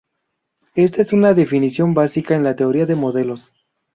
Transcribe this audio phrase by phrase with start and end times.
[0.73, 3.53] Esta es una definición básica en la teoría de modelos.